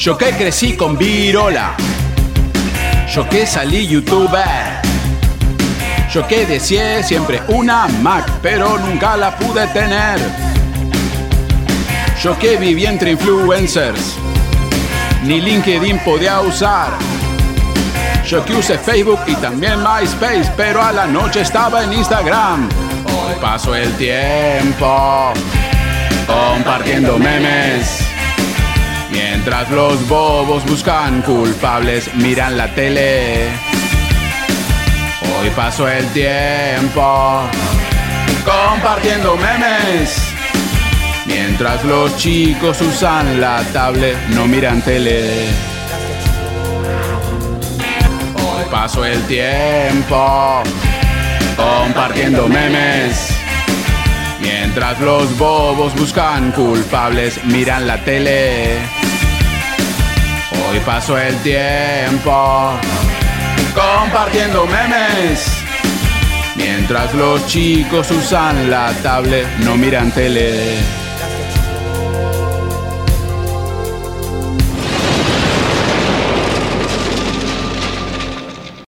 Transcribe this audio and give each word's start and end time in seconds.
Yo 0.00 0.16
que 0.16 0.30
crecí 0.30 0.78
con 0.78 0.96
Virola. 0.96 1.74
Yo 3.14 3.28
que 3.28 3.46
salí 3.46 3.86
youtuber. 3.86 4.80
Yo 6.10 6.26
que 6.26 6.46
deseé 6.46 7.02
siempre 7.02 7.42
una 7.48 7.86
Mac, 8.00 8.26
pero 8.40 8.78
nunca 8.78 9.14
la 9.18 9.36
pude 9.36 9.66
tener. 9.66 10.18
Yo 12.22 12.38
que 12.38 12.56
viví 12.56 12.86
entre 12.86 13.10
influencers, 13.10 14.16
ni 15.24 15.38
LinkedIn 15.38 15.98
podía 15.98 16.40
usar. 16.40 16.92
Yo 18.26 18.42
que 18.42 18.54
usé 18.54 18.78
Facebook 18.78 19.20
y 19.26 19.34
también 19.34 19.80
MySpace, 19.82 20.50
pero 20.56 20.82
a 20.82 20.92
la 20.92 21.06
noche 21.06 21.42
estaba 21.42 21.84
en 21.84 21.92
Instagram. 21.92 22.70
Hoy 23.04 23.34
paso 23.38 23.74
el 23.74 23.92
tiempo 23.98 25.34
compartiendo 26.26 27.18
memes. 27.18 28.09
Mientras 29.10 29.70
los 29.70 30.06
bobos 30.08 30.64
buscan 30.66 31.22
culpables, 31.22 32.14
miran 32.14 32.56
la 32.56 32.68
tele. 32.68 33.48
Hoy 35.40 35.50
paso 35.50 35.88
el 35.88 36.06
tiempo 36.08 37.42
compartiendo 38.44 39.36
memes. 39.36 40.16
Mientras 41.26 41.84
los 41.84 42.16
chicos 42.16 42.80
usan 42.80 43.40
la 43.40 43.62
tablet, 43.72 44.16
no 44.28 44.46
miran 44.46 44.80
tele. 44.82 45.48
Hoy 48.34 48.64
paso 48.70 49.04
el 49.04 49.20
tiempo 49.26 50.62
compartiendo 51.56 52.48
memes. 52.48 53.30
Mientras 54.40 55.00
los 55.00 55.36
bobos 55.36 55.94
buscan 55.96 56.52
culpables, 56.52 57.44
miran 57.44 57.86
la 57.86 57.98
tele. 58.04 58.99
Paso 60.84 61.18
el 61.18 61.36
tiempo 61.42 62.72
compartiendo 63.74 64.66
memes. 64.66 65.62
Mientras 66.56 67.14
los 67.14 67.46
chicos 67.46 68.10
usan 68.10 68.70
la 68.70 68.92
tablet, 69.02 69.46
no 69.58 69.76
miran 69.76 70.10
tele. 70.10 70.78